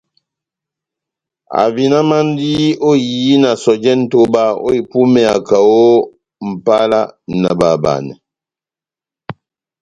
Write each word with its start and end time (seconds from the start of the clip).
Ahavinamandi 1.57 2.51
ó 2.89 2.91
ehiyi 2.97 3.33
na 3.43 3.51
sɔjɛ 3.63 3.91
nʼtoba 4.01 4.43
ó 4.67 4.69
ipúmeya 4.79 5.33
kaho 5.47 5.75
ó 5.95 6.05
Mʼpala 6.51 6.99
na 7.41 7.49
bahabanɛ. 7.59 8.13